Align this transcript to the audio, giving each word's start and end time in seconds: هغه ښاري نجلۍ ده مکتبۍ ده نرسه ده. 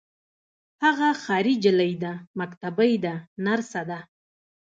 هغه 0.83 1.07
ښاري 1.23 1.55
نجلۍ 1.57 1.93
ده 2.03 2.13
مکتبۍ 2.39 2.93
ده 3.05 3.13
نرسه 3.45 3.81
ده. 3.89 3.99